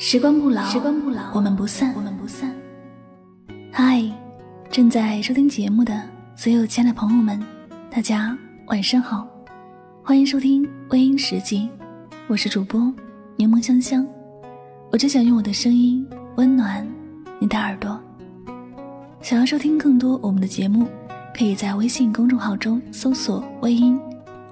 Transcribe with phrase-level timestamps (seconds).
[0.00, 2.54] 时光不老，时光不老，我们不散，我们不散。
[3.72, 4.00] 嗨，
[4.70, 6.00] 正在收听节目的
[6.36, 7.44] 所有亲爱的朋友们，
[7.90, 9.26] 大家晚上好，
[10.04, 11.68] 欢迎收听微音时记，
[12.28, 12.80] 我是主播
[13.34, 14.06] 柠檬香香，
[14.92, 16.06] 我只想用我的声音
[16.36, 16.86] 温暖
[17.40, 18.00] 你的耳朵。
[19.20, 20.86] 想要收听更多我们的节目，
[21.36, 24.00] 可以在微信公众号中搜索“微音”，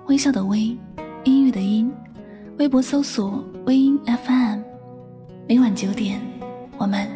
[0.07, 0.77] 微笑的微，
[1.23, 1.89] 音乐的音，
[2.59, 4.46] 微博搜索“微音 FM”。
[5.49, 6.21] 每晚九点，
[6.77, 7.09] 我们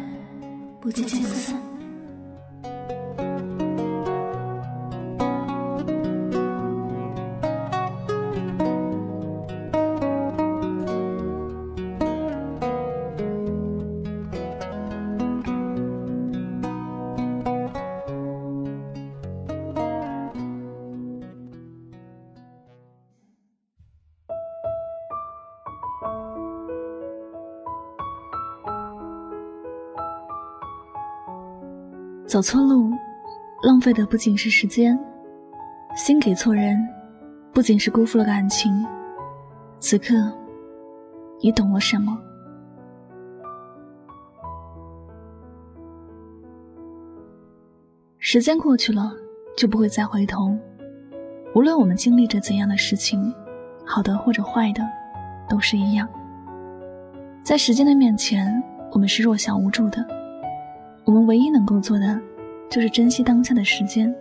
[0.79, 1.70] 不见不散。
[32.31, 32.89] 走错路，
[33.61, 34.97] 浪费的不仅是时间；
[35.97, 36.77] 心给错人，
[37.51, 38.87] 不仅是辜负了感情。
[39.79, 40.15] 此刻，
[41.41, 42.17] 你懂了什么？
[48.19, 49.11] 时间过去了，
[49.57, 50.57] 就不会再回头。
[51.53, 53.35] 无论我们经历着怎样的事情，
[53.85, 54.81] 好的或者坏的，
[55.49, 56.07] 都是一样。
[57.43, 60.20] 在时间的面前，我们是弱小无助的。
[61.03, 62.19] 我们唯一能够做的，
[62.69, 64.13] 就是珍惜当下的时间，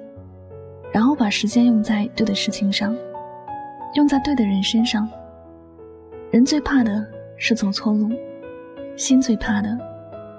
[0.92, 2.96] 然后把时间用在对的事情上，
[3.94, 5.08] 用在对的人身上。
[6.30, 7.04] 人最怕的
[7.36, 8.08] 是走错路，
[8.96, 9.76] 心最怕的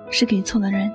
[0.10, 0.92] 是给错了人。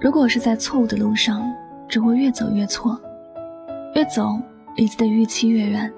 [0.00, 1.50] 如果是在错误的路上，
[1.88, 3.00] 只会越走越错，
[3.94, 4.38] 越走
[4.76, 5.92] 离自己的预期越远。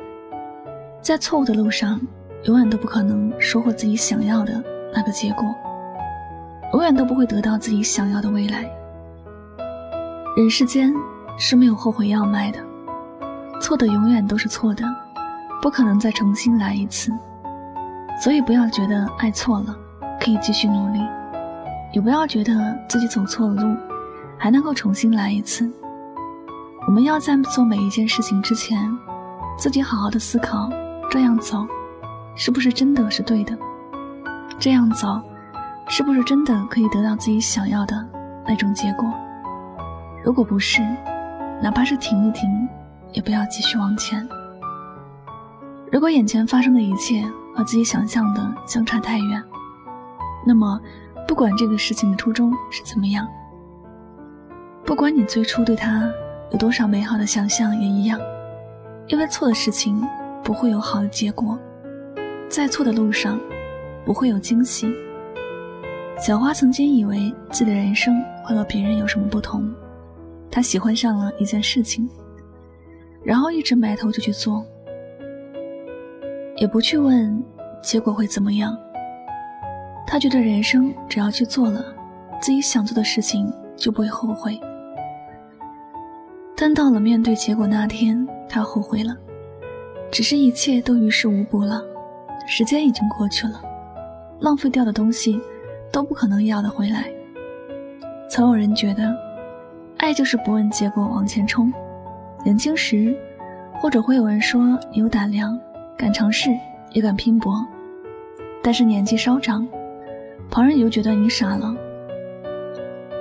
[1.00, 2.00] 在错误的路上，
[2.44, 4.62] 永远都不可能收获自己想要的
[4.94, 5.44] 那个结果。
[6.72, 8.64] 永远都不会得到自己想要的未来。
[10.36, 10.92] 人世间
[11.38, 12.58] 是没有后悔药卖的，
[13.60, 14.84] 错的永远都是错的，
[15.60, 17.12] 不可能再重新来一次。
[18.22, 19.76] 所以不要觉得爱错了
[20.20, 21.00] 可以继续努力，
[21.92, 22.54] 也不要觉得
[22.88, 23.76] 自己走错了路
[24.38, 25.70] 还能够重新来一次。
[26.86, 28.90] 我们要在做每一件事情之前，
[29.58, 30.70] 自己好好的思考：
[31.10, 31.66] 这样走
[32.34, 33.56] 是不是真的是对的？
[34.58, 35.20] 这样走。
[35.88, 38.08] 是不是真的可以得到自己想要的
[38.46, 39.12] 那种结果？
[40.24, 40.80] 如果不是，
[41.60, 42.48] 哪怕是停一停，
[43.12, 44.26] 也不要继续往前。
[45.90, 47.22] 如果眼前发生的一切
[47.54, 49.42] 和自己想象的相差太远，
[50.46, 50.80] 那么
[51.28, 53.28] 不管这个事情的初衷是怎么样，
[54.84, 56.10] 不管你最初对他
[56.50, 58.18] 有多少美好的想象也一样，
[59.08, 60.02] 因为错的事情
[60.42, 61.58] 不会有好的结果，
[62.48, 63.38] 在错的路上
[64.06, 64.90] 不会有惊喜。
[66.20, 69.68] 小花曾经以为自己的人生会和别人有什么不同，
[70.50, 72.08] 她喜欢上了一件事情，
[73.24, 74.64] 然后一直埋头就去做，
[76.56, 77.42] 也不去问
[77.82, 78.76] 结果会怎么样。
[80.06, 81.84] 她觉得人生只要去做了
[82.40, 84.60] 自己想做的事情，就不会后悔。
[86.56, 89.16] 但到了面对结果那天，她后悔了，
[90.12, 91.82] 只是一切都于事无补了，
[92.46, 93.60] 时间已经过去了，
[94.38, 95.40] 浪费掉的东西。
[95.92, 97.04] 都不可能要得回来。
[98.28, 99.14] 曾有人觉得，
[99.98, 101.70] 爱就是不问结果往前冲。
[102.42, 103.14] 年轻时，
[103.74, 104.60] 或者会有人说
[104.90, 105.56] 你有胆量，
[105.96, 106.50] 敢尝试，
[106.92, 107.64] 也敢拼搏。
[108.62, 109.68] 但是年纪稍长，
[110.50, 111.74] 旁人又觉得你傻了。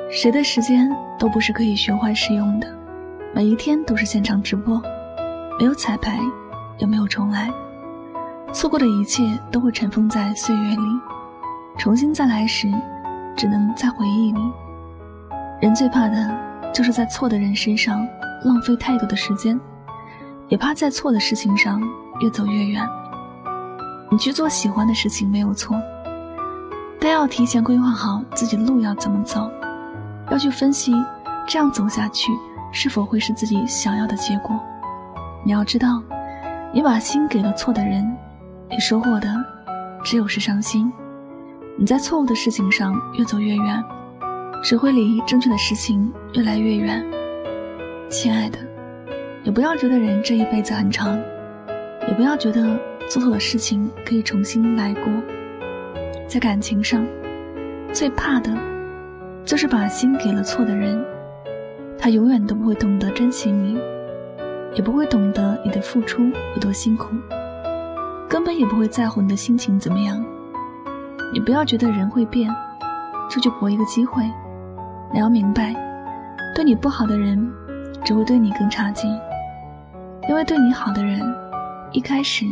[0.10, 0.90] 谁的时间
[1.20, 2.68] 都不是可以循环使用的，
[3.34, 4.82] 每一天都是现场直播，
[5.60, 6.20] 没有彩排，
[6.78, 7.52] 也没有重来。
[8.54, 11.11] 错过的一切都会尘封在岁月里。
[11.78, 12.72] 重新再来时，
[13.36, 14.40] 只能在回忆里。
[15.60, 16.30] 人最怕的，
[16.74, 18.08] 就是在错的人身上
[18.44, 19.60] 浪费太多的时间，
[20.48, 21.82] 也怕在错的事情上
[22.20, 22.88] 越走越远。
[24.10, 25.80] 你去做喜欢的事情没有错，
[27.00, 29.50] 但要提前规划好自己路要怎么走，
[30.30, 30.94] 要去分析
[31.48, 32.32] 这样走下去
[32.72, 34.60] 是否会是自己想要的结果。
[35.44, 36.02] 你要知道，
[36.74, 38.16] 你把心给了错的人，
[38.70, 39.34] 你收获的
[40.04, 40.92] 只有是伤心。
[41.78, 43.84] 你在错误的事情上越走越远，
[44.62, 47.04] 只会离正确的事情越来越远。
[48.10, 48.60] 亲爱的，
[49.44, 51.18] 也不要觉得人这一辈子很长，
[52.08, 52.78] 也不要觉得
[53.10, 55.12] 做错的事情可以重新来过。
[56.28, 57.04] 在感情上，
[57.92, 58.56] 最怕的，
[59.44, 61.04] 就是把心给了错的人，
[61.98, 63.78] 他永远都不会懂得珍惜你，
[64.76, 67.08] 也不会懂得你的付出有多辛苦，
[68.30, 70.24] 根本也不会在乎你的心情怎么样。
[71.34, 72.54] 你不要觉得人会变，
[73.30, 74.24] 就去搏一个机会。
[75.14, 75.74] 你要明白，
[76.56, 77.50] 对你不好的人，
[78.04, 79.10] 只会对你更差劲。
[80.30, 81.22] 因为对你好的人，
[81.92, 82.46] 一开始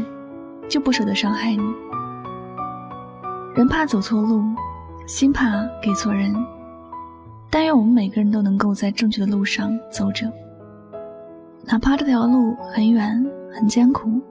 [0.70, 1.64] 就不舍得伤害你。
[3.56, 4.42] 人怕走错路，
[5.06, 5.46] 心怕
[5.82, 6.34] 给错人。
[7.50, 10.32] 但愿我们每个人都能够在正确的路上走着，
[11.66, 14.22] 哪怕这条路很远很艰苦，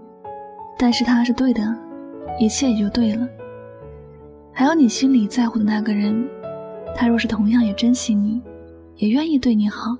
[0.78, 1.62] 但是它是对的，
[2.38, 3.28] 一切也就对了。
[4.58, 6.28] 还有你心里在乎的那个人，
[6.96, 8.42] 他若是同样也珍惜你，
[8.96, 9.96] 也愿意对你好，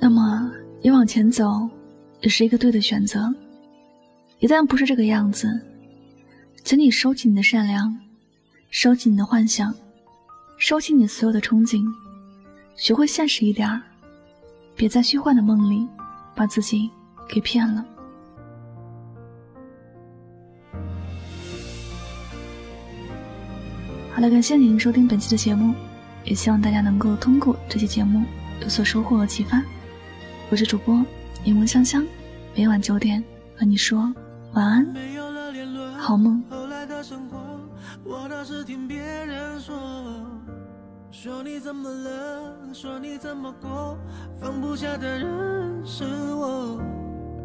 [0.00, 0.50] 那么
[0.82, 1.70] 你往前走，
[2.22, 3.32] 也是一个对的选择。
[4.40, 5.48] 一旦不是这个样子，
[6.64, 7.96] 请你收起你的善良，
[8.68, 9.72] 收起你的幻想。
[10.58, 11.80] 收起你所有的憧憬，
[12.74, 13.80] 学会现实一点儿，
[14.74, 15.86] 别在虚幻的梦里
[16.34, 16.90] 把自己
[17.28, 17.86] 给骗了。
[24.16, 25.74] 好了，感谢您收听本期的节目，
[26.24, 28.24] 也希望大家能够通过这期节目
[28.62, 29.62] 有所收获和启发。
[30.48, 31.04] 我是主播
[31.44, 32.02] 柠檬香香，
[32.54, 33.22] 每晚九点
[33.54, 34.10] 和你说
[34.54, 34.86] 晚安，
[35.98, 36.42] 好梦。
[38.04, 42.56] 我倒是听别人说你怎么了？
[42.72, 43.98] 说你怎么过？
[44.40, 45.26] 放不下的人
[45.84, 46.80] 是我。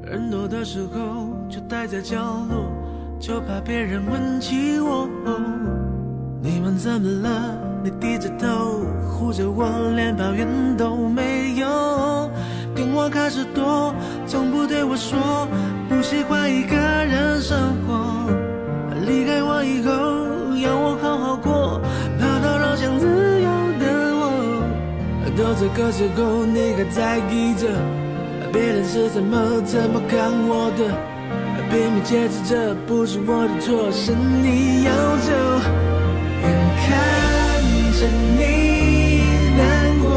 [0.05, 2.71] 人多的时候就待在角落，
[3.19, 5.09] 就怕别人问起我。
[6.77, 7.57] 怎么了？
[7.83, 9.65] 你低着头护着我，
[9.95, 10.47] 连抱怨
[10.77, 12.29] 都没有。
[12.75, 13.93] 跟我开始躲，
[14.27, 15.47] 从不对我说
[15.89, 18.29] 不喜欢一个人生活。
[19.05, 19.91] 离开我以后，
[20.57, 21.81] 要我好好过，
[22.19, 23.07] 怕打扰想自。
[23.41, 23.85] 由的
[24.15, 24.23] 我，
[25.35, 27.67] 都这个时候，你还在意着
[28.51, 30.93] 别人是怎么怎么看我的？
[31.71, 35.90] 拼命解释这不是我的错，是你要走。
[38.01, 39.21] 是你
[39.55, 39.61] 难
[39.99, 40.09] 过，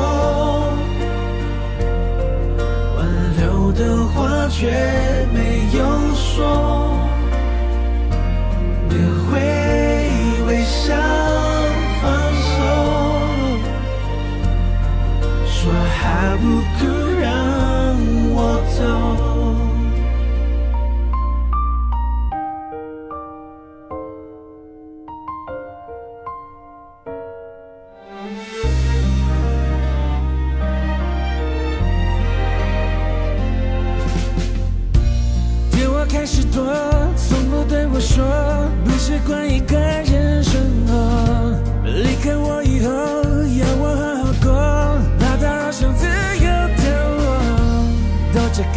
[2.96, 2.98] 挽
[3.36, 4.72] 留的话却
[5.34, 5.38] 没
[5.76, 5.78] 有
[6.14, 7.03] 说。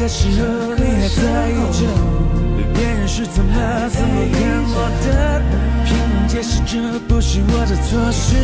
[0.07, 1.85] 时候，你还在意着
[2.73, 4.39] 别人是怎么怎么看
[4.69, 5.41] 我的？
[5.85, 8.35] 拼命解释这不是我的错，是